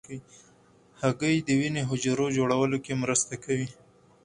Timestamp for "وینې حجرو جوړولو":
1.59-2.77